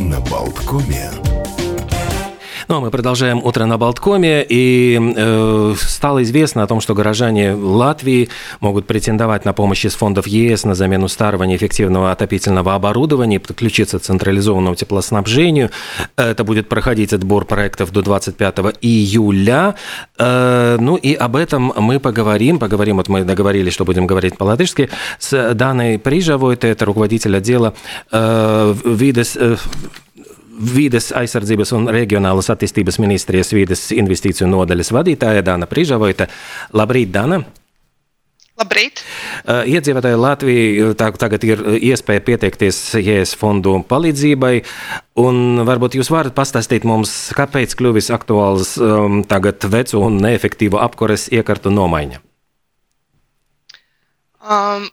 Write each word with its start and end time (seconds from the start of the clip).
на 0.00 0.20
Болткоме. 0.20 1.10
Ну, 2.72 2.78
а 2.78 2.80
мы 2.80 2.90
продолжаем 2.90 3.44
«Утро 3.44 3.66
на 3.66 3.76
Болткоме», 3.76 4.46
и 4.48 4.98
э, 4.98 5.74
стало 5.78 6.22
известно 6.22 6.62
о 6.62 6.66
том, 6.66 6.80
что 6.80 6.94
горожане 6.94 7.52
Латвии 7.52 8.30
могут 8.60 8.86
претендовать 8.86 9.44
на 9.44 9.52
помощь 9.52 9.84
из 9.84 9.94
фондов 9.94 10.26
ЕС 10.26 10.64
на 10.64 10.74
замену 10.74 11.08
старого 11.08 11.42
неэффективного 11.44 12.12
отопительного 12.12 12.74
оборудования 12.74 13.40
подключиться 13.40 13.98
к 13.98 14.02
централизованному 14.02 14.74
теплоснабжению. 14.74 15.68
Это 16.16 16.44
будет 16.44 16.70
проходить 16.70 17.12
отбор 17.12 17.44
проектов 17.44 17.92
до 17.92 18.00
25 18.00 18.78
июля. 18.80 19.74
Э, 20.16 20.78
ну 20.80 20.96
и 20.96 21.12
об 21.12 21.36
этом 21.36 21.74
мы 21.76 22.00
поговорим. 22.00 22.58
Поговорим, 22.58 22.96
вот 22.96 23.08
мы 23.08 23.24
договорились, 23.24 23.74
что 23.74 23.84
будем 23.84 24.06
говорить 24.06 24.38
по-латышски, 24.38 24.88
с 25.18 25.52
Даной 25.52 25.98
Прижавой, 25.98 26.54
это 26.54 26.86
руководитель 26.86 27.36
отдела 27.36 27.74
э, 28.10 28.74
видес... 28.82 29.36
Э, 29.36 29.58
Vides 30.52 31.08
aizsardzības 31.16 31.72
un 31.78 31.88
reģionālas 31.92 32.50
attīstības 32.52 32.98
ministrijas 33.00 33.54
vides 33.56 33.86
investīciju 33.94 34.50
nodaļas 34.52 34.92
vadītāja 34.92 35.44
Dana 35.46 35.68
Prižavoita. 35.70 36.28
Labrīt, 36.76 37.12
Dana! 37.14 37.40
Labrīt! 38.60 39.00
Uh, 39.48 39.64
iedzīvotāji 39.64 40.18
Latvijā 40.20 40.90
tā, 40.98 41.08
tagad 41.16 41.44
ir 41.48 41.62
iespēja 41.80 42.22
pieteikties 42.26 42.78
JS 43.00 43.32
fondu 43.40 43.78
palīdzībai. 43.88 44.52
Varbūt 45.16 45.96
jūs 45.96 46.12
varat 46.12 46.36
pastāstīt 46.36 46.84
mums, 46.88 47.14
kāpēc 47.36 47.72
kļuvis 47.78 48.12
aktuāls 48.12 48.76
um, 48.76 49.22
tagad 49.28 49.64
vecu 49.72 50.04
un 50.04 50.20
neefektīvu 50.20 50.78
apkures 50.84 51.30
iekartu 51.32 51.72
nomaiņa? 51.72 52.20
Um, 54.42 54.90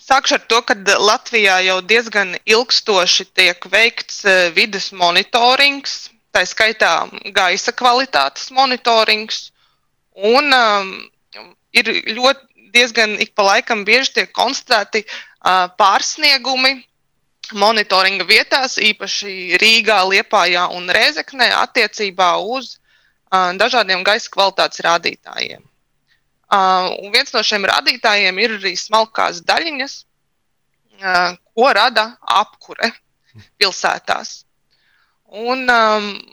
Sākšu 0.00 0.38
ar 0.38 0.44
to, 0.48 0.58
ka 0.64 0.74
Latvijā 0.98 1.58
jau 1.66 1.80
diezgan 1.84 2.32
ilgstoši 2.48 3.26
tiek 3.36 3.66
veikts 3.72 4.22
e, 4.24 4.36
vidas 4.56 4.90
monitorings, 4.96 6.08
tā 6.32 6.44
skaitā 6.48 6.92
gaisa 7.36 7.74
kvalitātes 7.76 8.50
monitorings. 8.56 9.50
Un 10.30 10.52
um, 10.56 10.90
ir 11.76 11.90
ļoti 12.16 12.70
diezgan 12.74 13.16
ik 13.22 13.34
pa 13.34 13.46
laikam 13.46 13.84
bieži 13.84 14.14
tiek 14.18 14.32
konstatēti 14.36 15.04
uh, 15.04 15.68
pārsniegumi 15.80 16.74
monitoringa 17.60 18.26
vietās, 18.28 18.76
īpaši 18.78 19.58
Rīgā, 19.62 20.00
Liepājā 20.10 20.68
un 20.76 20.90
Rēzeknē 20.94 21.50
attiecībā 21.62 22.36
uz 22.56 22.76
uh, 22.76 23.50
dažādiem 23.58 24.04
gaisa 24.06 24.30
kvalitātes 24.30 24.84
rādītājiem. 24.86 25.69
Un 26.50 27.12
viens 27.14 27.32
no 27.34 27.42
šiem 27.46 27.66
rādītājiem 27.70 28.38
ir 28.42 28.56
arī 28.58 28.74
smalkās 28.78 29.42
daļiņas, 29.46 29.96
ko 31.54 31.72
rada 31.76 32.06
apkure 32.40 32.90
pilsētās. 33.60 34.40
Un, 35.30 35.62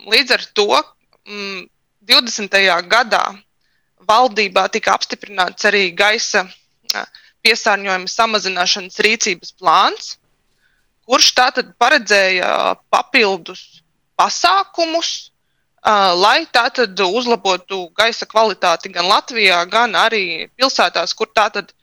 līdz 0.10 0.34
ar 0.34 0.45
to 0.58 0.72
um, 0.73 1.68
20. 2.10 2.58
gadā 2.90 3.23
valdībā 4.08 4.66
tika 4.73 4.95
apstiprināts 4.95 5.68
arī 5.70 5.92
gaisa 5.94 6.48
piesārņojuma 7.45 8.10
samazināšanas 8.12 9.02
rīcības 9.06 9.54
plāns, 9.60 10.16
kurš 11.08 11.32
tātad 11.38 11.70
paredzēja 11.80 12.76
papildus 12.92 13.84
pasākumus, 14.20 15.32
lai 15.86 16.45
tātad 16.52 17.00
uzlabotu 17.00 17.89
gaisa 17.95 18.25
kvalitāti 18.25 18.89
gan 18.89 19.08
Latvijā, 19.08 19.64
gan 19.70 19.95
arī 19.95 20.50
pilsētās, 20.58 21.14
kur 21.14 21.28
tātad 21.28 21.73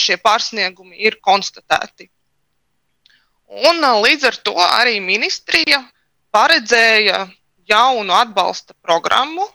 šie 0.00 0.16
pārsniegumi 0.16 0.96
ir 0.96 1.18
konstatēti. 1.20 2.10
Un 3.46 3.84
līdz 4.02 4.24
ar 4.24 4.36
to 4.42 4.56
arī 4.56 5.00
ministrija 5.00 5.84
paredzēja 6.32 7.26
jaunu 7.68 8.12
atbalsta 8.12 8.74
programmu. 8.82 9.46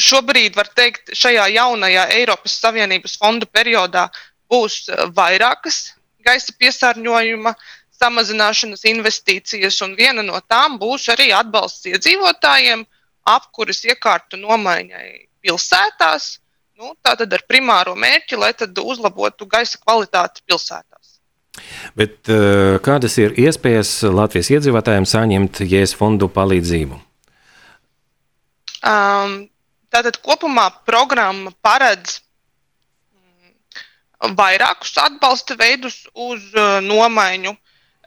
Šobrīd, 0.00 0.56
var 0.56 0.70
teikt, 0.72 1.12
šajā 1.12 1.46
jaunajā 1.52 2.08
Eiropas 2.16 2.56
Savienības 2.58 3.18
fondu 3.20 3.46
periodā 3.46 4.08
būs 4.48 4.88
vairākas 5.12 5.92
gaisa 6.24 6.54
piesārņojuma 6.56 7.52
uh, 7.52 7.66
samazināšanas 7.98 8.84
investīcijas, 8.88 9.80
un 9.86 9.96
viena 9.98 10.22
no 10.22 10.40
tām 10.46 10.78
būs 10.80 11.08
arī 11.14 11.30
atbalsts 11.34 11.88
iedzīvotājiem, 11.90 12.84
apkuras 13.28 13.82
iekārtu 13.84 14.40
nomaiņai 14.40 15.08
pilsētās. 15.44 16.38
Nu, 16.78 16.94
Tātad 17.02 17.32
ar 17.34 17.42
primāro 17.50 17.96
mērķi, 17.98 18.38
lai 18.38 18.52
uzlabotu 18.54 19.48
gaisa 19.50 19.80
kvalitāti 19.82 20.44
pilsētās. 20.46 21.18
Bet, 21.98 22.28
eh, 22.30 22.78
kādas 22.84 23.18
ir 23.18 23.34
iespējas 23.34 23.90
Latvijas 24.14 24.50
iedzīvotājiem 24.54 25.06
saņemt 25.08 25.62
JS 25.66 25.96
fondu 25.98 26.28
palīdzību? 26.30 27.00
Um, 28.78 29.48
tātad 29.90 30.20
kopumā 30.22 30.68
programma 30.86 31.50
paredz 31.66 32.20
mm, 33.10 34.36
vairākus 34.38 34.94
atbalsta 35.02 35.56
veidus 35.58 36.04
uz 36.14 36.44
uh, 36.54 36.78
nomaiņu. 36.84 37.56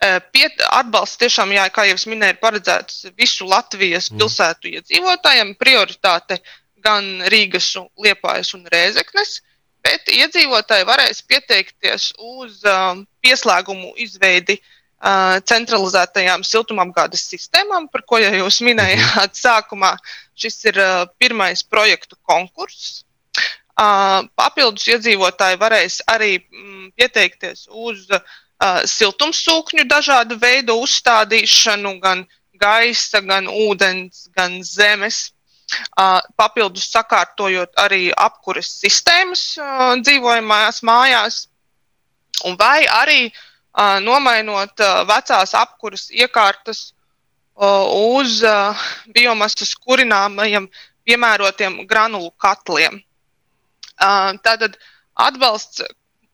Piet, 0.02 0.58
atbalsts 0.74 1.20
tiešām, 1.22 1.52
jā, 1.54 1.68
kā 1.70 1.84
jau 1.86 1.94
es 1.94 2.08
minēju, 2.10 2.34
ir 2.34 2.42
paredzēts 2.42 3.04
visu 3.14 3.46
Latvijas 3.46 4.08
mm. 4.10 4.18
pilsētu 4.18 4.72
iedzīvotājiem. 4.72 5.54
Prioritāte 5.62 6.40
gan 6.82 7.06
Rīgas, 7.30 7.70
Liepājas 8.02 8.56
un 8.58 8.66
Rēzeknes, 8.74 9.38
bet 9.86 10.10
iedzīvotāji 10.10 10.88
varēs 10.90 11.22
pieteikties 11.30 12.12
uz 12.18 12.62
uh, 12.66 12.98
pieslēgumu 13.22 13.94
izveidi 14.02 14.58
uh, 14.58 15.38
centralizētajām 15.46 16.46
siltumapgādes 16.50 17.28
sistēmām, 17.34 17.88
par 17.94 18.06
ko 18.10 18.22
jau 18.22 18.34
jūs 18.42 18.62
minējāt 18.66 19.38
sākumā. 19.46 19.96
Šis 20.34 20.62
ir 20.72 20.82
uh, 20.82 21.06
pirmais 21.22 21.62
projektu 21.62 22.18
konkurss. 22.26 23.04
Uh, 23.82 24.28
papildus 24.38 24.90
iedzīvotāji 24.92 25.58
varēs 25.62 26.02
arī 26.12 26.36
mm, 26.42 26.92
pieteikties 26.98 27.68
uz 27.70 28.10
uh, 28.14 28.26
uh, 28.62 28.82
siltumsūkņu 28.86 29.86
dažādu 29.90 30.38
veidu 30.42 30.78
uzstādīšanu, 30.86 31.98
gan 32.02 32.26
gaisa, 32.62 33.22
gan 33.26 33.50
ūdens, 33.50 34.28
gan 34.38 34.62
zemes. 34.64 35.32
Uh, 35.96 36.20
papildus 36.36 36.90
sakārtojot 36.92 37.78
arī 37.80 38.12
apkures 38.20 38.68
sistēmas 38.82 39.56
uh, 39.58 39.96
dzīvojamajās 40.04 40.82
mājās, 40.84 41.38
vai 42.60 42.84
arī 42.92 43.22
uh, 43.30 44.00
nomainot 44.04 44.84
vecās 45.08 45.56
apkures 45.56 46.10
iekārtas 46.12 46.92
uz 47.62 48.40
biomasas 49.14 49.76
kurināmajiem 49.86 50.66
piemērotiem 51.06 51.76
granulu 51.86 52.32
katliem. 52.42 52.96
Tātad 54.42 54.80
atbalsts 55.14 55.84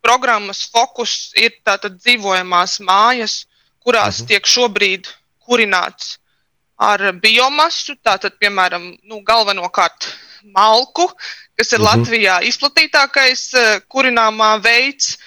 programmas 0.01 0.65
fokus 0.71 1.31
ir 1.37 1.55
tātad 1.65 1.97
dzīvojamās 1.99 2.79
mājas, 2.85 3.45
kurās 3.83 4.19
uh 4.19 4.23
mhm. 4.23 4.23
-huh. 4.23 4.27
tiek 4.27 4.45
šobrīd 4.45 5.07
kurināts 5.45 6.17
ar 6.77 7.11
biomasu, 7.13 7.95
tātad, 8.05 8.37
piemēram, 8.37 8.97
nu, 9.03 9.21
galvenokārt 9.25 10.13
malku, 10.43 11.07
kas 11.57 11.71
ir 11.71 11.79
uh 11.79 11.85
mhm. 11.85 11.87
-huh. 11.87 11.97
Latvijā 11.97 12.35
izplatītākais 12.43 13.53
uh, 13.53 13.81
kurināmā 13.89 14.61
veids, 14.63 15.17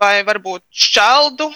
vai 0.00 0.22
varbūt 0.24 0.62
šķeldu, 0.72 1.52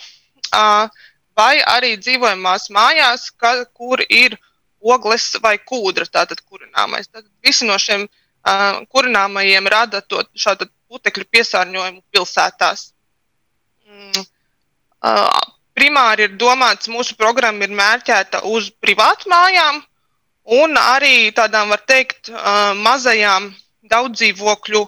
vai 1.37 1.55
arī 1.77 1.97
dzīvojamās 1.97 2.69
mājās, 2.71 3.31
ka, 3.37 3.65
kur 3.73 4.05
ir 4.09 4.37
ogles 4.81 5.37
vai 5.41 5.57
kūdra, 5.59 6.05
tātad 6.05 6.39
kurināmais. 6.45 7.09
Tātad 7.09 7.31
visi 7.43 7.65
no 7.65 7.79
šiem 7.79 8.03
uh, 8.03 8.24
kurināmajiem 8.93 9.67
rada 9.73 10.01
to 10.01 10.23
šādu 10.37 10.69
putekļu 10.89 11.25
piesārņojumu 11.33 12.03
pilsētās. 12.13 12.93
Mm. 13.89 14.27
Primāri 15.75 16.29
ir 16.29 16.37
domāts, 16.39 16.89
mūsu 16.93 17.17
programma 17.19 17.67
ir 17.67 17.73
mērķēta 17.75 18.45
uz 18.47 18.71
privātmājām 18.85 19.81
un 20.61 20.77
arī 20.79 21.33
tādām, 21.35 21.73
var 21.73 21.83
teikt, 21.89 22.31
mazajām 22.85 23.49
daudzdzīvokļu 23.91 24.85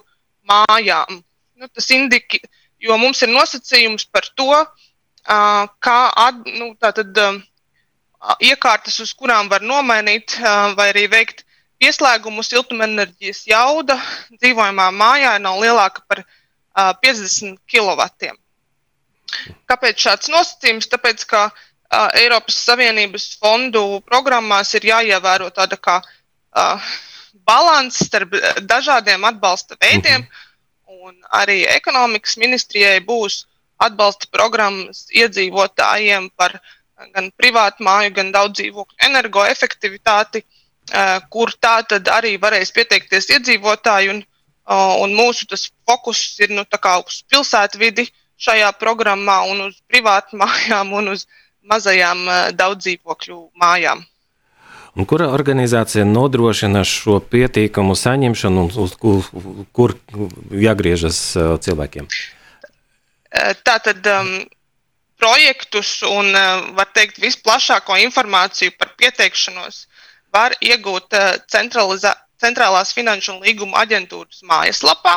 mājām. 0.46 1.22
Nu, 1.56 1.68
tas 1.72 1.88
indiki, 1.90 2.42
jo 2.78 2.96
mums 3.00 3.22
ir 3.24 3.32
nosacījums 3.32 4.06
par 4.12 4.28
to, 4.36 4.52
kā 5.26 5.98
at, 6.12 6.44
nu, 6.60 6.74
tātad, 6.80 7.18
iekārtas, 8.44 9.00
uz 9.00 9.12
kurām 9.16 9.48
var 9.48 9.64
nomainīt 9.64 10.36
vai 10.76 10.90
arī 10.92 11.06
veikt 11.10 11.45
Pieslēgumu 11.82 12.42
siltumenerģijas 12.46 13.42
jauda 13.50 13.98
dzīvojamā 14.38 14.88
mājā 14.96 15.36
nav 15.42 15.60
lielāka 15.60 16.04
par 16.08 16.22
uh, 16.24 16.92
50 17.04 17.58
kW. 17.68 18.32
Kāpēc 19.68 20.06
šāds 20.06 20.30
nosacījums? 20.32 20.88
Tāpēc, 20.92 21.26
ka 21.28 21.42
uh, 21.50 22.08
Eiropas 22.16 22.62
Savienības 22.68 23.28
fondu 23.42 24.00
programmās 24.08 24.72
ir 24.78 24.88
jāievēro 24.88 25.50
tāda 25.52 25.76
kā 25.76 25.98
uh, 26.00 26.88
balans 27.46 28.00
starp 28.06 28.34
dažādiem 28.64 29.24
atbalsta 29.28 29.76
veidiem, 29.82 30.24
un 30.88 31.14
arī 31.34 31.62
ekonomikas 31.70 32.38
ministrijai 32.40 32.98
būs 33.04 33.44
atbalsta 33.82 34.30
programmas 34.32 35.04
iedzīvotājiem 35.12 36.30
par 36.36 36.56
gan 37.12 37.28
privātu 37.36 37.84
māju, 37.84 38.14
gan 38.16 38.32
daudz 38.32 38.56
dzīvokļu 38.60 39.04
energoefektivitāti, 39.10 40.42
kur 41.30 41.52
tā 41.60 41.80
tad 41.88 42.08
arī 42.08 42.36
varēs 42.38 42.72
pieteikties 42.74 43.30
iedzīvotāji. 43.36 44.12
Un, 44.14 44.22
un 45.02 45.14
mūsu 45.14 45.46
fokus 45.86 46.20
ir 46.42 46.54
nu, 46.54 46.64
uz 46.66 47.22
pilsētvidi 47.30 48.08
šajā 48.38 48.72
programmā, 48.78 49.42
un 49.50 49.68
uz 49.68 49.80
privātu 49.88 50.36
mājām 50.42 50.92
un 50.92 51.14
uz 51.14 51.26
mazajām 51.66 52.26
daudz 52.54 52.86
dzīvokļu 52.86 53.40
mājām. 53.58 54.04
Un 54.96 55.04
kura 55.04 55.26
organizācija 55.28 56.06
nodrošina 56.08 56.80
šo 56.88 57.18
pietīkamu 57.20 57.92
saņemšanu 58.00 58.62
un 58.64 58.70
uz 58.80 58.94
kur, 58.96 59.26
kur 59.76 59.92
jāgriežas 60.56 61.18
cilvēkiem? 61.36 62.06
Tātad 63.66 64.08
um, 64.08 64.30
projektus 65.20 65.98
un, 66.06 66.32
var 66.78 66.88
teikt, 66.96 67.20
visplašāko 67.20 67.98
informāciju 68.06 68.72
par 68.78 68.94
pieteikšanos 68.96 69.84
var 70.36 70.56
iegūt 70.60 71.16
centrālās 71.48 72.92
finanšu 72.96 73.36
un 73.36 73.42
līguma 73.46 73.82
aģentūras 73.86 74.44
mājaslapā. 74.44 75.16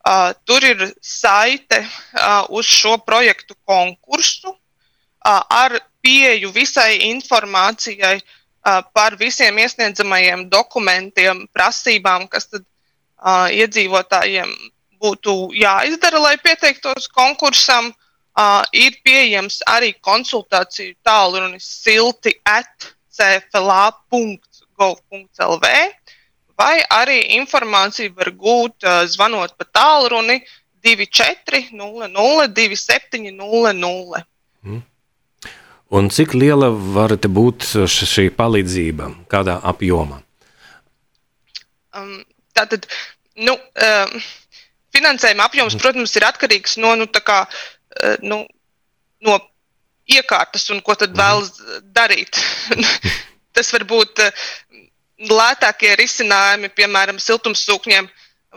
Uh, 0.00 0.32
tur 0.48 0.64
ir 0.64 0.80
saite 1.04 1.82
uh, 1.84 2.46
uz 2.56 2.64
šo 2.64 2.94
projektu 3.04 3.52
konkursu 3.68 4.48
uh, 4.48 5.42
ar 5.52 5.74
pieeju 6.00 6.48
visai 6.54 7.02
informācijai 7.10 8.14
uh, 8.16 8.80
par 8.96 9.18
visiem 9.20 9.58
iesniedzamajiem 9.60 10.46
dokumentiem, 10.48 11.44
prasībām, 11.52 12.24
kas 12.32 12.48
tad, 12.48 12.64
uh, 12.64 13.52
iedzīvotājiem 13.52 14.54
būtu 15.04 15.34
jāizdara, 15.60 16.24
lai 16.30 16.38
pieteiktos 16.40 17.10
konkursam. 17.12 17.92
Uh, 18.40 18.62
ir 18.72 18.94
pieejams 19.04 19.58
arī 19.68 19.90
konsultāciju 20.00 20.94
tālrunis 21.04 21.66
silti 21.82 22.38
at 22.48 22.88
cfla.gov.lv, 23.20 24.44
vai 26.60 26.76
arī 26.92 27.18
informāciju 27.36 28.14
var 28.16 28.30
gūt 28.36 28.78
zvanot 29.12 29.50
pa 29.58 29.64
tālruni 29.78 30.36
24 30.84 31.70
00 31.72 32.48
2700. 32.56 34.24
Mm. 34.64 34.82
Un 35.90 36.08
cik 36.08 36.34
liela 36.38 36.68
var 36.70 37.16
būt 37.18 37.66
šī 37.90 38.30
palīdzība, 38.36 39.10
kādā 39.30 39.58
apjomā? 39.72 40.20
Um, 41.98 42.22
tātad, 42.54 42.86
nu, 43.34 43.56
um, 43.58 44.12
finansējuma 44.94 45.48
apjoms, 45.50 45.74
protams, 45.82 46.14
ir 46.14 46.28
atkarīgs 46.28 46.78
no, 46.78 46.94
nu, 47.00 47.08
kā, 47.10 47.40
nu, 48.22 48.44
no 49.26 49.38
iekārtas 50.16 50.68
un 50.74 50.82
ko 50.84 50.96
tad 50.98 51.14
mhm. 51.14 51.20
vēlas 51.20 51.84
darīt. 51.96 52.40
Tas 53.56 53.72
var 53.74 53.84
būt 53.88 54.22
uh, 54.24 54.46
lētākie 55.30 55.96
risinājumi, 55.98 56.70
piemēram, 56.76 57.18
siltumsūkņiem 57.22 58.08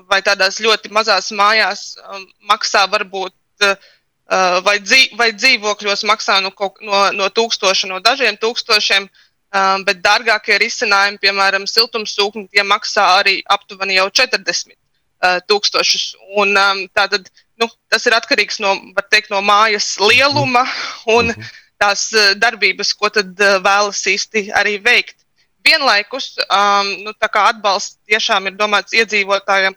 vai 0.10 0.22
tādās 0.26 0.60
ļoti 0.64 0.90
mazās 0.94 1.32
mājās 1.36 1.94
um, 2.02 2.24
maksā 2.50 2.86
varbūt 2.90 3.36
uh, 3.66 3.76
Uh, 4.24 4.62
vai, 4.64 4.78
dzīv, 4.80 5.18
vai 5.20 5.34
dzīvokļos 5.36 6.06
maksā 6.08 6.38
no, 6.42 6.50
no, 6.88 7.00
no 7.12 7.26
tūkstoša, 7.36 7.90
no 7.92 7.98
dažiem 8.00 8.38
tūkstošiem, 8.40 9.10
uh, 9.10 9.82
bet 9.84 10.00
dārgākie 10.00 10.56
risinājumi, 10.64 11.20
piemēram, 11.20 11.66
siltumsūkņi, 11.68 12.46
tie 12.56 12.64
maksā 12.64 13.04
arī 13.18 13.34
aptuveni 13.52 13.98
jau 13.98 14.08
40 14.22 14.72
uh, 14.72 15.42
tūkstošus. 15.52 16.06
Un, 16.40 16.56
um, 16.56 16.80
tātad, 16.96 17.28
nu, 17.64 17.70
tas 17.92 18.06
ir 18.08 18.16
atkarīgs 18.18 18.60
no, 18.64 18.76
teikt, 19.10 19.32
no 19.34 19.42
mājas 19.46 19.96
lieluma 20.02 20.66
un 21.08 21.32
mhm. 21.32 21.52
tās 21.82 22.10
darbības, 22.40 22.94
ko 23.00 23.12
tad 23.14 23.34
vēlas 23.40 24.04
īsti 24.10 24.50
arī 24.56 24.78
veikt. 24.84 25.18
Vienlaikus 25.64 26.34
um, 26.44 26.90
nu, 27.06 27.14
atbalsts 27.24 27.96
tiešām 28.12 28.50
ir 28.50 28.58
domāts 28.60 28.96
iedzīvotājiem, 29.00 29.76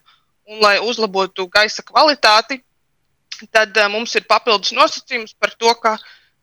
un 0.51 0.63
lai 0.63 0.77
uzlabotu 0.83 1.47
gaisa 1.51 1.85
kvalitāti, 1.87 2.59
tad 3.55 3.77
uh, 3.77 3.87
mums 3.93 4.15
ir 4.19 4.27
papildus 4.27 4.75
nosacījums 4.75 5.37
par 5.39 5.55
to, 5.55 5.71
ka 5.79 5.95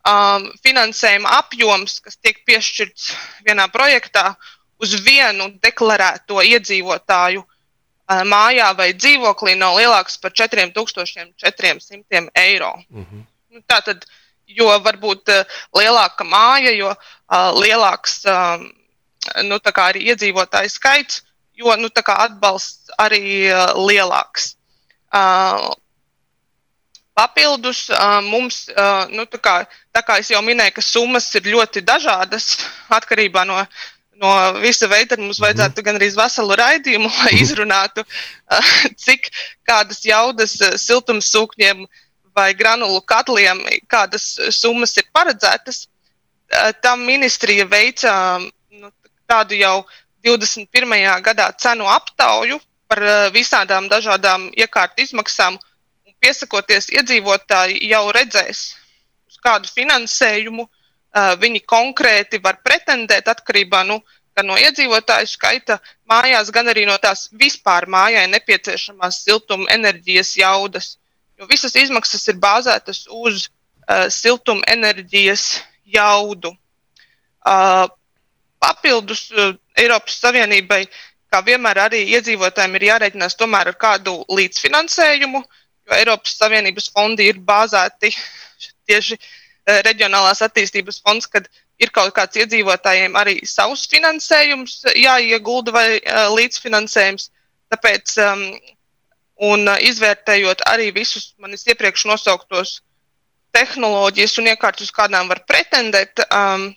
um, 0.08 0.48
finansējuma 0.64 1.38
apjoms, 1.42 2.00
kas 2.04 2.16
tiek 2.20 2.40
piešķirts 2.48 3.12
vienā 3.48 3.68
projektā, 3.74 4.34
uz 4.80 4.96
vienu 5.04 5.52
deklarēto 5.64 6.44
iedzīvotāju 6.44 7.44
mājā 8.08 8.76
vai 8.78 8.94
dzīvoklī 8.94 9.56
nav 9.58 9.78
lielāks 9.78 10.18
par 10.20 10.32
4400 10.32 12.30
eiro. 12.36 12.74
Mm 12.90 13.06
-hmm. 13.06 13.24
nu, 13.50 13.62
tā 13.68 13.82
tad, 13.86 14.06
jo 14.48 14.68
varbūt 14.80 15.30
uh, 15.30 15.46
lielāka 15.76 16.24
māja, 16.24 16.72
jo 16.76 16.90
uh, 16.90 17.52
lielāks 17.56 18.24
um, 18.26 18.74
nu, 19.44 19.56
arī 19.56 20.04
iedzīvotāju 20.12 20.70
skaits, 20.70 21.24
jo 21.54 21.76
nu, 21.76 21.90
atbalsts 22.28 22.92
arī 23.00 23.52
uh, 23.52 23.74
lielāks. 23.88 24.56
Uh, 25.14 25.72
Papildus 27.14 27.92
mums, 28.26 28.70
nu, 29.14 29.26
tā, 29.30 29.38
kā, 29.38 29.68
tā 29.94 30.02
kā 30.02 30.16
jau 30.34 30.42
minēju, 30.42 30.74
ka 30.74 30.82
summas 30.82 31.36
ir 31.36 31.44
ļoti 31.46 31.84
dažādas 31.86 32.66
atkarībā 32.90 33.46
no, 33.46 33.60
no 34.24 34.60
visa 34.62 34.88
veida. 34.88 35.18
Mums 35.20 35.40
mhm. 35.40 35.46
vajadzētu 35.48 35.86
gan 35.86 36.00
arī 36.00 36.10
veselu 36.16 36.58
raidījumu, 36.62 37.12
lai 37.20 37.34
mhm. 37.34 37.44
izrunātu, 37.44 38.06
cik 39.06 39.30
kādas 39.68 40.04
jaudas 40.08 40.58
siltumsūkņiem 40.86 41.86
vai 42.34 42.50
granulu 42.58 43.02
katliem, 43.06 43.62
kādas 43.92 44.26
summas 44.56 44.96
ir 44.98 45.10
paredzētas. 45.14 45.88
Tam 46.82 47.04
ministrija 47.06 47.66
veica 47.70 48.14
nu, 48.42 48.90
tādu 49.30 49.58
jau 49.58 49.84
21. 50.26 50.96
gadā 51.26 51.50
cenu 51.62 51.86
aptauju 51.90 52.60
par 52.90 53.02
visādām 53.34 53.88
dažādām 53.90 54.50
iekārtu 54.58 55.06
izmaksām 55.06 55.58
piesakoties, 56.24 56.88
iedzīvotāji 56.94 57.82
jau 57.90 58.04
redzēs, 58.16 58.62
uz 59.28 59.40
kādu 59.44 59.70
finansējumu 59.74 60.66
uh, 60.66 60.83
viņi 61.14 61.62
konkrēti 61.70 62.40
var 62.44 62.58
pretendēt 62.66 63.28
atkarībā 63.30 63.84
nu, 63.86 64.00
gan 64.34 64.48
no 64.50 64.58
iedzīvotāju 64.58 65.30
skaita 65.30 65.78
mājās, 66.10 66.50
gan 66.52 66.72
arī 66.72 66.88
no 66.90 66.98
tās 66.98 67.28
vispār 67.38 67.86
mājai 67.86 68.26
nepieciešamās 68.32 69.22
siltuma 69.24 69.70
enerģijas 69.76 70.36
jaudas. 70.40 70.98
Jo 71.38 71.46
visas 71.50 71.76
izmaksas 71.78 72.28
ir 72.32 72.40
bāzētas 72.42 73.06
uz 73.14 73.48
uh, 73.48 74.10
siltuma 74.10 74.66
enerģijas 74.74 75.62
jaudu. 75.86 76.54
Uh, 77.46 77.86
papildus 78.64 79.28
uh, 79.34 79.54
Eiropas 79.78 80.18
Savienībai, 80.24 80.86
kā 81.30 81.42
vienmēr, 81.46 81.84
arī 81.86 82.04
iedzīvotājiem 82.18 82.78
ir 82.80 82.88
jārēķinās 82.90 83.38
tomēr 83.38 83.70
ar 83.74 83.78
kādu 83.78 84.22
līdzfinansējumu, 84.34 85.44
uh, 85.46 85.62
jo 85.88 85.96
Eiropas 85.98 86.38
Savienības 86.40 86.90
fondi 86.94 87.28
ir 87.32 87.40
bāzēti 87.44 88.14
tieši 88.88 89.18
eh, 89.18 89.32
reģionālās 89.68 90.42
attīstības 90.44 91.02
fonds, 91.04 91.28
kad 91.32 91.48
ir 91.82 91.92
kaut 91.96 92.14
kāds 92.16 92.38
iedzīvotājiem 92.40 93.16
arī 93.20 93.40
savs 93.48 93.88
finansējums 93.92 94.84
jāiegulda 95.00 95.74
vai 95.76 95.88
uh, 95.98 96.28
līdzfinansējums. 96.36 97.30
Tāpēc, 97.74 98.18
um, 98.24 98.44
un 99.50 99.68
uh, 99.68 99.80
izvērtējot 99.82 100.60
arī 100.70 100.92
visus 100.96 101.34
manis 101.42 101.68
iepriekš 101.68 102.06
nosauktos 102.12 102.82
tehnoloģijas 103.54 104.38
un 104.42 104.50
iekārtas, 104.52 104.90
uz 104.90 104.94
kādām 104.94 105.30
var 105.32 105.40
pretendēt, 105.50 106.14
um, 106.30 106.76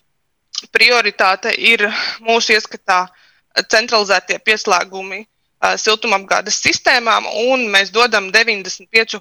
prioritāte 0.72 1.52
ir 1.58 1.80
mūsu 2.24 2.52
ieskatā 2.56 3.06
centralizētie 3.72 4.38
pieslēgumi 4.44 5.26
siltumapgādes 5.80 6.60
sistēmām, 6.60 7.24
un 7.48 7.70
mēs 7.72 7.90
dodam 7.90 8.28
95% 8.32 9.20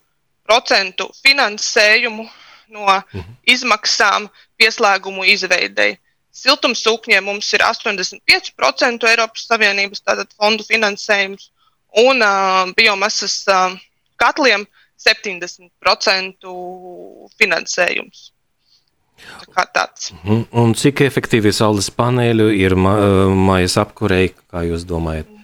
finansējumu 1.23 2.25
no 2.73 2.85
mhm. 2.87 3.37
izmaksām 3.47 4.29
pieslēgumu 4.59 5.25
izveidei. 5.33 5.97
Siltumsūkņiem 6.35 7.23
mums 7.23 7.47
ir 7.55 7.63
85% 7.63 9.07
Eiropas 9.07 9.45
Savienības 9.47 10.03
fondu 10.35 10.65
finansējums, 10.67 11.51
un 12.03 12.19
uh, 12.19 12.65
biomasas 12.75 13.37
uh, 13.47 13.77
katliem 14.19 14.65
70% 14.99 16.55
finansējums. 17.39 18.31
Tā 19.55 19.85
un, 20.27 20.43
un 20.51 20.73
cik 20.75 21.05
efektīvi 21.05 21.53
saules 21.55 21.87
paneļu 21.95 22.49
ir 22.51 22.75
ma 22.75 22.97
mājas 23.47 23.77
apkurei, 23.79 24.33
kā 24.51 24.65
jūs 24.67 24.83
domājat? 24.87 25.34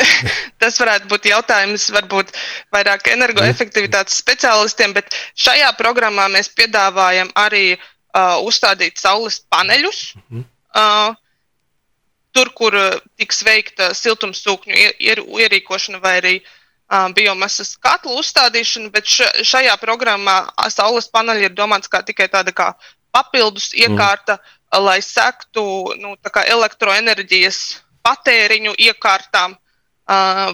Tas 0.60 0.78
varētu 0.80 1.08
būt 1.10 1.28
jautājums 1.30 1.88
varbūt 1.94 2.32
vairāk 2.74 3.10
energoefektivitātes 3.12 4.20
speciālistiem, 4.22 4.94
bet 4.96 5.14
šajā 5.38 5.72
programmā 5.78 6.28
mēs 6.32 6.50
piedāvājam 6.56 7.32
arī 7.38 7.74
uh, 7.74 8.38
uzstādīt 8.46 9.00
saules 9.00 9.40
paneļus. 9.52 10.00
Uh, 10.32 11.12
tur, 12.32 12.52
kur 12.56 12.76
uh, 12.78 12.98
tiks 13.20 13.42
veikta 13.46 13.92
siltumsūkņu 13.96 14.74
ier, 14.76 15.22
ierīkošana 15.22 16.02
vai 16.02 16.16
arī 16.22 16.34
biomasas 17.16 17.70
katlu 17.80 18.18
uzstādīšanu, 18.20 18.90
bet 18.92 19.08
šajā 19.08 19.72
programmā 19.80 20.34
saules 20.68 21.06
paneļi 21.08 21.46
ir 21.48 21.54
domāts 21.56 21.88
kā 21.88 22.02
tikai 22.04 22.26
tāda 22.28 22.52
kā 22.52 22.66
papildus 23.16 23.70
mm. 23.72 23.86
iekārta, 23.86 24.36
mm. 24.36 24.82
lai 24.84 24.98
sektu 25.00 25.64
nu, 26.02 26.12
elektroenerģijas 26.42 27.62
patēriņu 28.04 28.74
iekārtām 28.76 29.56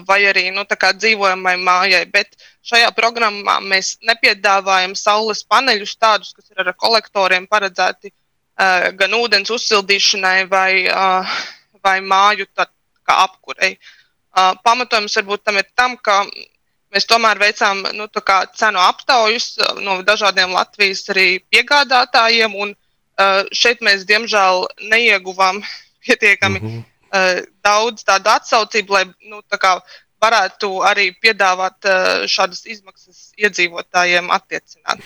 vai 0.07 0.19
arī 0.29 0.49
nu, 0.53 0.63
dzīvojamai 0.65 1.55
mājai. 1.57 2.05
Bet 2.11 2.35
šajā 2.65 2.91
programmā 2.95 3.59
mēs 3.61 3.97
nepiedāvājam 4.05 4.95
saules 4.95 5.43
paneļus 5.43 5.95
tādus, 5.97 6.33
kas 6.33 6.49
ir 6.51 6.65
ar 6.65 6.73
kolektoriem 6.73 7.47
paredzēti 7.47 8.13
gan 8.99 9.15
ūdens 9.15 9.49
uzsildīšanai 9.49 10.49
vai, 10.51 10.71
vai 11.83 11.99
māju 12.01 12.45
apkurei. 13.09 13.77
Pamatojums 14.63 15.15
varbūt 15.17 15.43
tam 15.43 15.57
ir 15.57 15.67
tam, 15.75 15.97
ka 15.97 16.25
mēs 16.93 17.07
tomēr 17.09 17.39
veicām 17.39 17.83
nu, 17.95 18.07
cenu 18.55 18.79
aptaujas 18.79 19.57
no 19.81 20.01
dažādiem 20.03 20.53
Latvijas 20.53 21.07
arī 21.09 21.39
piegādātājiem, 21.49 22.55
un 22.55 22.75
šeit 23.55 23.81
mēs 23.81 24.05
diemžēl 24.05 24.67
neieguvām 24.91 25.63
pietiekami. 26.05 26.59
Mm 26.59 26.69
-hmm 26.69 26.98
daudz 27.65 28.05
tādu 28.07 28.31
atsaucību, 28.33 28.93
lai 28.93 29.05
nu, 29.29 29.41
varētu 30.19 30.69
arī 30.83 31.09
piedāvāt 31.15 31.87
uh, 31.87 32.27
šādas 32.29 32.65
izmaksas 32.67 33.31
iedzīvotājiem 33.39 34.31
attiecināt. 34.35 35.03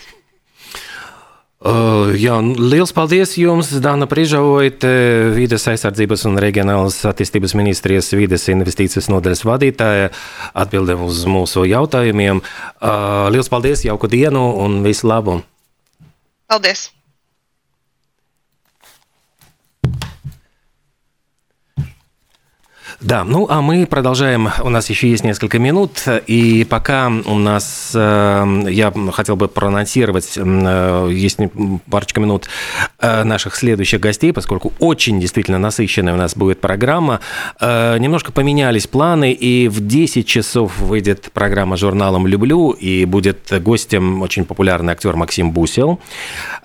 Uh, 1.64 2.12
jā, 2.20 2.36
liels 2.60 2.92
paldies 2.92 3.38
jums, 3.40 3.70
Dāna 3.80 4.04
Prižavoite, 4.12 4.90
Vides 5.38 5.64
aizsardzības 5.72 6.26
un 6.28 6.42
reģionālas 6.44 6.98
attīstības 7.08 7.54
ministrijas 7.56 8.12
vides 8.20 8.50
investīcijas 8.52 9.08
nodaļas 9.14 9.46
vadītāja, 9.48 10.10
atbildēm 10.60 11.06
uz 11.08 11.24
mūsu 11.30 11.64
jautājumiem. 11.70 12.44
Uh, 12.44 13.30
liels 13.32 13.52
paldies, 13.54 13.86
jauku 13.88 14.12
dienu 14.12 14.50
un 14.66 14.82
visu 14.84 15.08
labu! 15.08 15.40
Paldies! 16.52 16.90
Да, 23.04 23.26
ну 23.26 23.48
а 23.50 23.62
мы 23.62 23.86
продолжаем. 23.86 24.50
У 24.62 24.70
нас 24.70 24.90
еще 24.90 25.10
есть 25.10 25.26
несколько 25.26 25.60
минут. 25.60 26.06
И 26.26 26.66
пока 26.70 27.12
у 27.26 27.38
нас, 27.38 27.92
э, 27.94 28.66
я 28.70 28.94
хотел 29.12 29.36
бы 29.36 29.50
проанонсировать, 29.50 30.38
э, 30.38 31.10
есть 31.12 31.38
парочка 31.90 32.22
минут 32.22 32.48
э, 33.00 33.26
наших 33.26 33.56
следующих 33.58 34.00
гостей, 34.00 34.32
поскольку 34.32 34.72
очень 34.80 35.20
действительно 35.20 35.60
насыщенная 35.60 36.14
у 36.14 36.18
нас 36.18 36.38
будет 36.38 36.62
программа. 36.62 37.20
Немножко 37.60 38.32
поменялись 38.32 38.88
планы, 38.88 39.34
и 39.34 39.68
в 39.68 39.86
10 39.86 40.26
часов 40.26 40.80
выйдет 40.80 41.30
программа 41.34 41.76
журналом 41.76 42.26
«Люблю», 42.26 42.72
и 42.72 43.04
будет 43.04 43.52
гостем 43.62 44.22
очень 44.22 44.46
популярный 44.46 44.94
актер 44.94 45.16
Максим 45.18 45.52
Бусел. 45.52 46.00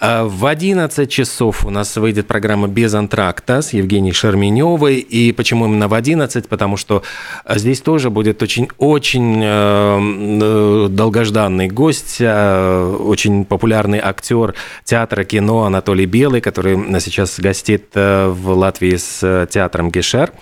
В 0.01 0.47
11 0.47 1.11
часов 1.11 1.67
у 1.67 1.71
нас 1.71 1.97
выйдет 1.97 2.29
программа 2.29 2.69
«Без 2.69 2.95
антракта» 2.95 3.61
с 3.61 3.73
Евгенией 3.73 4.15
Шерменевой. 4.15 4.97
И 4.99 5.33
почему 5.33 5.67
именно 5.67 5.89
в 5.89 5.95
11? 5.95 6.28
11, 6.29 6.49
потому 6.49 6.77
что 6.77 7.03
э, 7.45 7.59
здесь 7.59 7.81
тоже 7.81 8.11
будет 8.11 8.43
очень-очень 8.43 9.41
э, 9.43 9.99
э, 10.43 10.89
долгожданный 10.91 11.69
гость, 11.69 12.21
очень 12.21 13.45
популярный 13.45 14.01
актер 14.03 14.55
театра 14.85 15.25
кино 15.25 15.65
Анатолий 15.65 16.07
Белый, 16.07 16.41
который 16.41 16.77
сейчас 17.01 17.39
гостит 17.41 17.95
в 17.95 18.51
Латвии 18.51 18.97
с 18.97 19.47
театром 19.51 19.91
Гешер. 19.91 20.33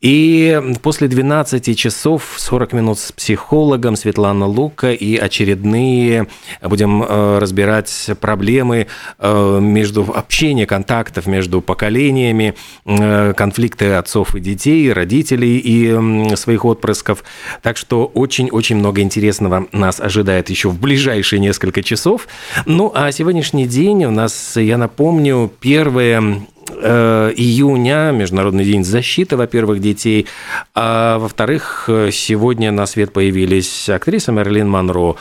И 0.00 0.58
после 0.80 1.08
12 1.08 1.76
часов 1.76 2.34
40 2.38 2.72
минут 2.72 2.98
с 2.98 3.12
психологом 3.12 3.96
Светлана 3.96 4.46
Лука 4.46 4.92
и 4.92 5.16
очередные 5.16 6.26
будем 6.62 7.02
э, 7.02 7.38
разбирать 7.38 8.10
проблемы 8.18 8.86
э, 9.18 9.58
между 9.60 10.10
общения, 10.14 10.66
контактов 10.66 11.26
между 11.26 11.60
поколениями, 11.60 12.54
э, 12.86 13.34
конфликты 13.36 13.92
отцов 13.92 14.34
и 14.34 14.40
детей, 14.40 14.90
родителей 14.90 15.58
и 15.58 16.34
своих 16.34 16.64
отпрысков. 16.64 17.22
Так 17.60 17.76
что 17.76 18.06
очень-очень 18.06 18.76
много 18.76 19.02
интересного 19.02 19.66
нас 19.72 20.00
ожидает 20.00 20.48
еще 20.48 20.70
в 20.70 20.80
ближайшие 20.80 21.40
несколько 21.40 21.82
часов. 21.82 22.26
Ну 22.64 22.90
а 22.94 23.12
сегодняшний 23.12 23.66
день 23.66 24.06
у 24.06 24.10
нас, 24.10 24.56
я 24.56 24.78
напомню, 24.78 25.52
первое 25.60 26.46
июня, 26.70 28.10
Международный 28.12 28.64
день 28.64 28.84
защиты, 28.84 29.36
во-первых, 29.36 29.80
детей, 29.80 30.26
а 30.74 31.18
во-вторых, 31.18 31.84
сегодня 32.12 32.72
на 32.72 32.86
свет 32.86 33.12
появились 33.12 33.88
актриса 33.88 34.32
Мерлин 34.32 34.68
Монро, 34.68 35.16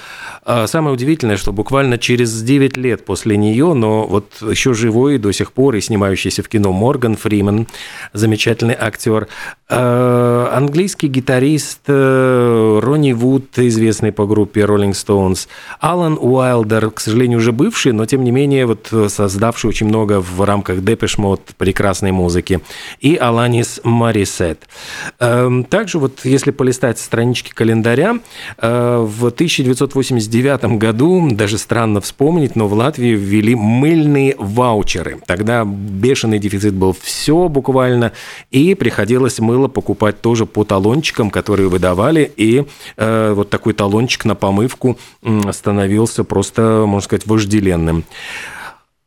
самое 0.45 0.93
удивительное, 0.93 1.37
что 1.37 1.51
буквально 1.51 1.97
через 1.97 2.41
9 2.41 2.77
лет 2.77 3.05
после 3.05 3.37
нее, 3.37 3.73
но 3.73 4.05
вот 4.05 4.41
еще 4.41 4.73
живой 4.73 5.17
до 5.17 5.31
сих 5.31 5.51
пор 5.51 5.75
и 5.75 5.81
снимающийся 5.81 6.43
в 6.43 6.49
кино 6.49 6.71
Морган 6.71 7.15
Фриман, 7.15 7.67
замечательный 8.13 8.75
актер, 8.79 9.27
а, 9.71 10.51
английский 10.55 11.07
гитарист 11.07 11.81
э, 11.87 12.79
Ронни 12.81 13.11
Вуд, 13.11 13.57
известный 13.57 14.11
по 14.11 14.25
группе 14.25 14.61
Rolling 14.61 14.93
Stones, 14.93 15.47
Алан 15.79 16.17
Уайлдер, 16.19 16.89
к 16.89 16.99
сожалению, 16.99 17.37
уже 17.37 17.51
бывший, 17.51 17.91
но 17.91 18.07
тем 18.07 18.23
не 18.23 18.31
менее 18.31 18.65
вот 18.65 18.91
создавший 19.09 19.69
очень 19.69 19.87
много 19.87 20.21
в 20.21 20.41
рамках 20.43 20.83
Депеш 20.83 21.19
Мод 21.19 21.41
прекрасной 21.57 22.11
музыки, 22.11 22.61
и 22.99 23.15
Аланис 23.15 23.79
Марисет. 23.83 24.67
Эм, 25.19 25.63
также 25.63 25.99
вот 25.99 26.21
если 26.23 26.49
полистать 26.49 26.97
странички 26.97 27.51
календаря, 27.51 28.17
э, 28.57 29.05
в 29.07 29.29
1989 29.29 30.28
1999 30.29 30.79
году, 30.79 31.29
даже 31.31 31.57
странно 31.57 32.01
вспомнить, 32.01 32.55
но 32.55 32.67
в 32.67 32.73
Латвии 32.73 33.15
ввели 33.15 33.55
мыльные 33.55 34.35
ваучеры. 34.37 35.19
Тогда 35.25 35.65
бешеный 35.65 36.39
дефицит 36.39 36.73
был 36.73 36.95
все 36.99 37.49
буквально, 37.49 38.13
и 38.51 38.75
приходилось 38.75 39.39
мыло 39.39 39.67
покупать 39.67 40.21
тоже 40.21 40.45
по 40.45 40.63
талончикам, 40.63 41.29
которые 41.29 41.69
выдавали, 41.69 42.31
и 42.37 42.65
э, 42.97 43.33
вот 43.33 43.49
такой 43.49 43.73
талончик 43.73 44.25
на 44.25 44.35
помывку 44.35 44.97
становился 45.51 46.23
просто, 46.23 46.85
можно 46.87 47.05
сказать, 47.05 47.25
вожделенным. 47.25 48.05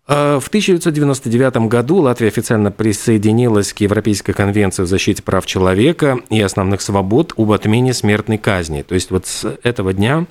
Э, 0.08 0.40
в 0.42 0.48
1999 0.48 1.68
году 1.68 1.96
Латвия 1.98 2.28
официально 2.28 2.70
присоединилась 2.70 3.72
к 3.72 3.78
Европейской 3.80 4.32
конвенции 4.32 4.82
о 4.82 4.86
защите 4.86 5.22
прав 5.22 5.46
человека 5.46 6.18
и 6.28 6.40
основных 6.40 6.80
свобод 6.80 7.32
об 7.36 7.52
отмене 7.52 7.94
смертной 7.94 8.38
казни. 8.38 8.82
То 8.82 8.94
есть 8.94 9.10
вот 9.10 9.26
с 9.26 9.58
этого 9.62 9.92
дня 9.92 10.26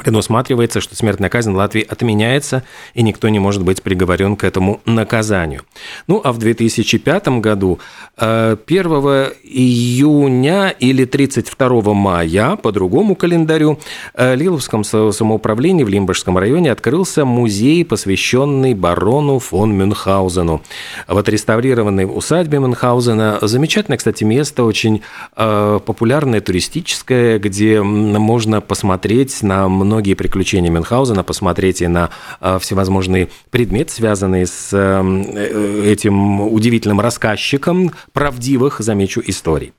предусматривается, 0.00 0.80
что 0.80 0.96
смертная 0.96 1.28
казнь 1.28 1.52
в 1.52 1.56
Латвии 1.56 1.86
отменяется, 1.88 2.62
и 2.94 3.02
никто 3.02 3.28
не 3.28 3.38
может 3.38 3.62
быть 3.62 3.82
приговорен 3.82 4.36
к 4.36 4.44
этому 4.44 4.80
наказанию. 4.84 5.62
Ну, 6.06 6.20
а 6.22 6.32
в 6.32 6.38
2005 6.38 7.28
году 7.40 7.78
1 8.16 8.58
э, 8.66 9.32
июня 9.42 10.68
или 10.68 11.04
32 11.04 11.94
мая, 11.94 12.56
по 12.56 12.72
другому 12.72 13.14
календарю, 13.14 13.78
э, 14.14 14.34
Лиловском 14.34 14.84
самоуправлении 14.84 15.84
в 15.84 15.88
Лимбашском 15.88 16.38
районе 16.38 16.72
открылся 16.72 17.24
музей, 17.24 17.84
посвященный 17.84 18.74
барону 18.74 19.38
фон 19.38 19.76
Мюнхгаузену. 19.76 20.62
В 21.06 21.18
отреставрированной 21.18 22.04
усадьбе 22.04 22.58
Мюнхгаузена 22.58 23.38
замечательное, 23.42 23.98
кстати, 23.98 24.24
место, 24.24 24.64
очень 24.64 25.02
э, 25.36 25.80
популярное, 25.84 26.40
туристическое, 26.40 27.38
где 27.38 27.82
можно 27.82 28.60
посмотреть 28.60 29.42
на 29.42 29.68
многие 29.90 30.14
приключения 30.14 30.70
Мюнхгаузена, 30.70 31.24
посмотреть 31.24 31.82
и 31.82 31.88
на 31.88 32.10
э, 32.40 32.60
всевозможные 32.60 33.28
предметы, 33.50 33.92
связанные 33.92 34.46
с 34.46 34.70
э, 34.72 35.82
этим 35.84 36.40
удивительным 36.42 37.00
рассказчиком 37.00 37.90
правдивых, 38.12 38.78
замечу, 38.78 39.20
историй. 39.26 39.72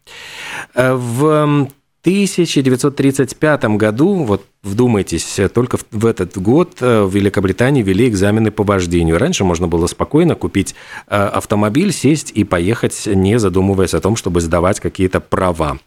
Э, 0.75 0.93
в 0.95 1.69
1935 2.03 3.63
году, 3.77 4.23
вот 4.25 4.45
вдумайтесь, 4.63 5.39
только 5.53 5.77
в 5.91 6.05
этот 6.05 6.37
год 6.37 6.81
в 6.81 7.09
Великобритании 7.09 7.83
ввели 7.83 8.09
экзамены 8.09 8.51
по 8.51 8.63
вождению. 8.63 9.17
Раньше 9.17 9.45
можно 9.45 9.67
было 9.67 9.85
спокойно 9.85 10.33
купить 10.33 10.73
автомобиль, 11.07 11.93
сесть 11.93 12.31
и 12.31 12.43
поехать, 12.43 13.03
не 13.05 13.37
задумываясь 13.37 13.93
о 13.93 14.01
том, 14.01 14.15
чтобы 14.15 14.41
сдавать 14.41 14.79
какие-то 14.79 15.19
права. 15.19 15.77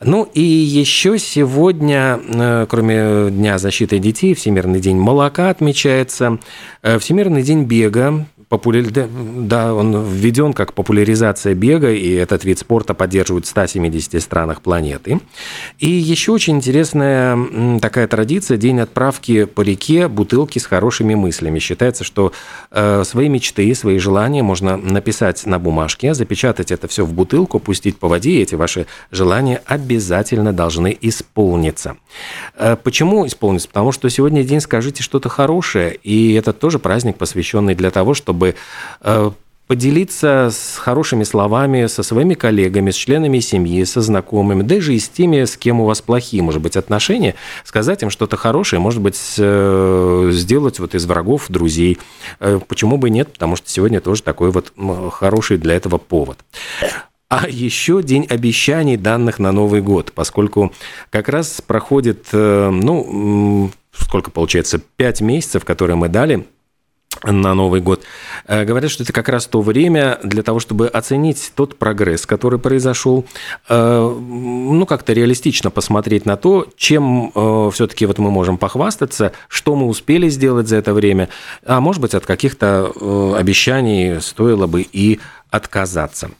Ну 0.00 0.28
и 0.34 0.42
еще 0.42 1.18
сегодня, 1.18 2.20
э, 2.22 2.66
кроме 2.68 3.30
Дня 3.30 3.58
защиты 3.58 3.98
детей, 3.98 4.34
Всемирный 4.34 4.80
день 4.80 4.96
молока 4.96 5.50
отмечается, 5.50 6.38
э, 6.82 6.98
Всемирный 6.98 7.42
день 7.42 7.64
бега, 7.64 8.26
популяр... 8.54 8.84
да, 8.88 9.74
он 9.74 10.04
введен 10.04 10.52
как 10.52 10.74
популяризация 10.74 11.54
бега, 11.54 11.92
и 11.92 12.12
этот 12.12 12.44
вид 12.44 12.60
спорта 12.60 12.94
поддерживают 12.94 13.46
в 13.46 13.48
170 13.48 14.22
странах 14.22 14.62
планеты. 14.62 15.20
И 15.80 15.88
еще 15.88 16.30
очень 16.30 16.56
интересная 16.56 17.36
такая 17.80 18.06
традиция– 18.06 18.56
день 18.58 18.78
отправки 18.78 19.44
по 19.44 19.62
реке 19.62 20.06
бутылки 20.06 20.60
с 20.60 20.66
хорошими 20.66 21.14
мыслями. 21.14 21.58
Считается, 21.58 22.04
что 22.04 22.32
э, 22.70 23.02
свои 23.04 23.28
мечты, 23.28 23.74
свои 23.74 23.98
желания 23.98 24.44
можно 24.44 24.76
написать 24.76 25.44
на 25.46 25.58
бумажке, 25.58 26.14
запечатать 26.14 26.70
это 26.70 26.86
все 26.86 27.04
в 27.04 27.12
бутылку, 27.12 27.58
пустить 27.58 27.98
по 27.98 28.06
воде, 28.06 28.30
и 28.30 28.42
эти 28.42 28.54
ваши 28.54 28.86
желания 29.10 29.62
обязательно 29.66 30.52
должны 30.52 30.96
исполниться. 31.00 31.96
Э, 32.56 32.76
почему 32.80 33.26
исполниться? 33.26 33.66
Потому 33.66 33.90
что 33.90 34.08
сегодня 34.08 34.44
день 34.44 34.60
«Скажите 34.60 35.02
что-то 35.02 35.28
хорошее», 35.28 35.98
и 36.04 36.34
это 36.34 36.52
тоже 36.52 36.78
праздник, 36.78 37.16
посвященный 37.16 37.74
для 37.74 37.90
того, 37.90 38.14
чтобы 38.14 38.43
э, 39.00 39.30
поделиться 39.66 40.50
с 40.52 40.76
хорошими 40.76 41.24
словами 41.24 41.86
со 41.86 42.02
своими 42.02 42.34
коллегами, 42.34 42.90
с 42.90 42.94
членами 42.94 43.40
семьи, 43.40 43.82
со 43.84 44.02
знакомыми, 44.02 44.62
даже 44.62 44.94
и 44.94 44.98
с 44.98 45.08
теми, 45.08 45.44
с 45.44 45.56
кем 45.56 45.80
у 45.80 45.86
вас 45.86 46.02
плохие, 46.02 46.42
может 46.42 46.60
быть, 46.60 46.76
отношения, 46.76 47.34
сказать 47.64 48.02
им 48.02 48.10
что-то 48.10 48.36
хорошее, 48.36 48.80
может 48.80 49.00
быть, 49.00 49.18
э, 49.38 50.30
сделать 50.32 50.78
вот 50.80 50.94
из 50.94 51.06
врагов 51.06 51.46
друзей. 51.48 51.98
Почему 52.68 52.98
бы 52.98 53.08
нет? 53.08 53.32
Потому 53.32 53.56
что 53.56 53.70
сегодня 53.70 54.00
тоже 54.00 54.22
такой 54.22 54.50
вот 54.50 54.72
хороший 55.12 55.56
для 55.56 55.74
этого 55.74 55.96
повод. 55.96 56.38
А 57.36 57.48
еще 57.48 58.00
день 58.02 58.26
обещаний, 58.30 58.96
данных 58.96 59.40
на 59.40 59.50
Новый 59.50 59.80
год, 59.80 60.12
поскольку 60.12 60.72
как 61.10 61.28
раз 61.28 61.60
проходит, 61.60 62.26
э, 62.32 62.70
ну, 62.70 63.70
сколько 63.92 64.30
получается, 64.30 64.78
пять 64.78 65.20
месяцев, 65.20 65.64
которые 65.64 65.96
мы 65.96 66.08
дали 66.08 66.46
на 67.24 67.54
Новый 67.54 67.80
год. 67.80 68.02
Э, 68.46 68.64
говорят, 68.64 68.90
что 68.90 69.02
это 69.02 69.12
как 69.12 69.28
раз 69.28 69.46
то 69.46 69.60
время 69.60 70.18
для 70.22 70.42
того, 70.42 70.60
чтобы 70.60 70.88
оценить 70.88 71.52
тот 71.54 71.76
прогресс, 71.76 72.26
который 72.26 72.58
произошел, 72.58 73.24
э, 73.68 74.16
ну, 74.18 74.86
как-то 74.86 75.12
реалистично 75.12 75.70
посмотреть 75.70 76.26
на 76.26 76.36
то, 76.36 76.66
чем 76.76 77.32
все-таки 77.72 78.06
вот 78.06 78.18
мы 78.18 78.30
можем 78.30 78.58
похвастаться, 78.58 79.32
что 79.48 79.74
мы 79.76 79.86
успели 79.86 80.28
сделать 80.28 80.68
за 80.68 80.76
это 80.76 80.92
время, 80.92 81.28
а 81.64 81.80
может 81.80 82.00
быть, 82.00 82.14
от 82.14 82.26
каких-то 82.26 83.34
обещаний 83.36 84.20
стоило 84.20 84.66
бы 84.66 84.82
и 84.82 85.20
отказаться. 85.50 86.30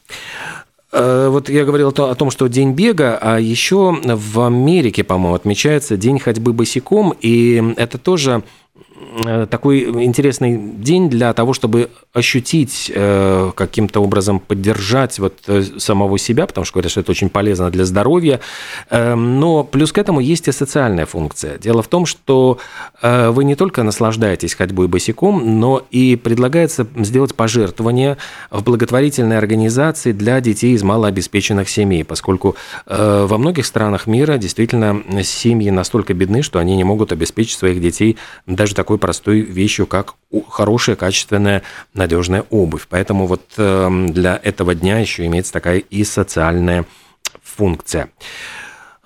Э, 0.93 1.29
вот 1.29 1.49
я 1.49 1.65
говорил 1.65 1.89
о 1.89 2.15
том, 2.15 2.31
что 2.31 2.47
день 2.47 2.73
бега, 2.73 3.19
а 3.21 3.39
еще 3.39 3.99
в 4.03 4.41
Америке, 4.41 5.03
по-моему, 5.03 5.35
отмечается 5.35 5.97
день 5.97 6.19
ходьбы 6.19 6.53
босиком, 6.53 7.15
и 7.21 7.75
это 7.77 7.99
тоже 7.99 8.45
Э, 8.77 8.94
такой 9.51 10.05
интересный 10.05 10.57
день 10.59 11.09
для 11.09 11.33
того, 11.33 11.53
чтобы 11.53 11.91
ощутить, 12.13 12.91
э, 12.95 13.53
каким-то 13.55 14.01
образом 14.01 14.39
поддержать 14.41 15.19
вот 15.19 15.35
э, 15.47 15.63
самого 15.79 16.19
себя, 16.19 16.47
потому 16.47 16.65
что 16.65 16.75
говорят, 16.75 16.91
что 16.93 17.01
это 17.01 17.11
очень 17.11 17.29
полезно 17.29 17.71
для 17.71 17.85
здоровья. 17.85 18.41
Но 18.91 19.65
плюс 19.65 19.93
к 19.93 19.99
этому 19.99 20.21
есть 20.21 20.49
и 20.49 20.53
социальная 20.53 21.07
функция. 21.07 21.59
Дело 21.59 21.83
в 21.83 21.89
том, 21.89 22.07
что 22.07 22.59
вы 23.03 23.45
не 23.45 23.55
только 23.55 23.83
наслаждаетесь 23.83 24.55
ходьбой 24.55 24.89
босиком, 24.89 25.61
но 25.61 25.83
и 25.91 26.17
предлагается 26.17 26.87
сделать 26.97 27.35
пожертвование 27.35 28.17
в 28.51 28.63
благотворительной 28.63 29.39
организации 29.39 30.13
для 30.13 30.41
детей 30.41 30.75
из 30.75 30.83
малообеспеченных 30.83 31.69
семей, 31.69 32.05
поскольку 32.05 32.57
во 32.87 33.39
многих 33.39 33.67
странах 33.67 34.07
мира 34.07 34.37
действительно 34.39 35.03
семьи 35.23 35.71
настолько 35.71 36.15
бедны, 36.15 36.43
что 36.43 36.59
они 36.59 36.77
не 36.77 36.85
могут 36.85 37.13
обеспечить 37.13 37.59
своих 37.59 37.81
детей 37.81 38.17
даже 38.47 38.75
такой 38.75 38.94
простой 38.99 39.41
вещью, 39.41 39.87
как 39.87 40.15
хорошая, 40.49 40.97
качественная, 40.97 41.63
надежная 41.93 42.45
обувь. 42.51 42.87
Поэтому 42.89 43.27
вот 43.27 43.43
эм, 43.57 44.13
для 44.13 44.41
этого 44.43 44.75
дня 44.75 44.99
еще 44.99 45.27
имеется 45.27 45.53
такая 45.53 45.79
и 45.79 46.05
социальная 46.05 46.85
функция. 47.43 48.11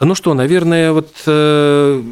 Ну 0.01 0.15
что, 0.15 0.35
наверное, 0.35 0.93
вот 0.93 1.13
э, 1.27 2.03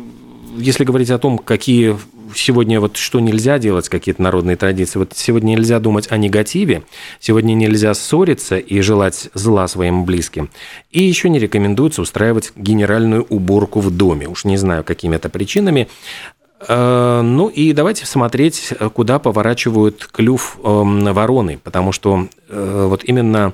если 0.56 0.84
говорить 0.84 1.10
о 1.10 1.18
том, 1.18 1.38
какие 1.38 1.96
сегодня 2.34 2.80
вот 2.80 2.96
что 2.96 3.20
нельзя 3.20 3.58
делать, 3.58 3.88
какие-то 3.88 4.22
народные 4.22 4.56
традиции. 4.56 4.98
Вот 4.98 5.12
сегодня 5.14 5.52
нельзя 5.52 5.78
думать 5.78 6.10
о 6.10 6.16
негативе, 6.16 6.82
сегодня 7.20 7.54
нельзя 7.54 7.94
ссориться 7.94 8.56
и 8.56 8.80
желать 8.80 9.28
зла 9.34 9.68
своим 9.68 10.04
близким. 10.04 10.50
И 10.90 11.02
еще 11.02 11.28
не 11.28 11.38
рекомендуется 11.38 12.02
устраивать 12.02 12.52
генеральную 12.56 13.26
уборку 13.28 13.80
в 13.80 13.90
доме. 13.90 14.28
Уж 14.28 14.44
не 14.44 14.56
знаю, 14.56 14.84
какими 14.84 15.16
это 15.16 15.28
причинами. 15.28 15.88
Э, 16.60 17.20
ну 17.22 17.48
и 17.48 17.72
давайте 17.72 18.06
смотреть, 18.06 18.72
куда 18.94 19.18
поворачивают 19.18 20.08
клюв 20.10 20.58
эм, 20.62 21.04
вороны, 21.12 21.58
потому 21.62 21.92
что 21.92 22.28
э, 22.48 22.86
вот 22.88 23.04
именно 23.04 23.52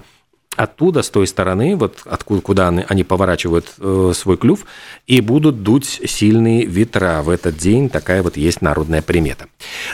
оттуда, 0.55 1.03
с 1.03 1.09
той 1.09 1.27
стороны, 1.27 1.77
вот 1.77 2.01
откуда, 2.05 2.43
куда 2.43 2.69
они, 2.69 3.05
поворачивают 3.05 3.73
э, 3.79 4.13
свой 4.15 4.37
клюв, 4.37 4.67
и 5.07 5.23
будут 5.23 5.63
дуть 5.63 6.01
сильные 6.05 6.67
ветра. 6.67 7.23
В 7.23 7.31
этот 7.31 7.57
день 7.57 7.89
такая 7.89 8.23
вот 8.23 8.37
есть 8.37 8.61
народная 8.61 9.01
примета. 9.01 9.47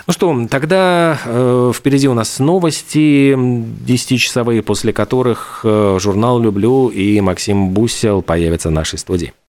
Ну 0.09 0.13
что, 0.13 0.47
тогда 0.51 1.17
впереди 1.73 2.09
у 2.09 2.15
нас 2.15 2.41
новости 2.41 3.35
10-часовые, 3.35 4.63
после 4.63 4.93
которых 4.93 5.61
журнал 5.63 6.41
«Люблю» 6.41 6.89
и 6.89 7.21
Максим 7.21 7.71
Бусел 7.71 8.21
появятся 8.21 8.69
в 8.71 8.73
нашей 8.73 8.99
студии. 8.99 9.33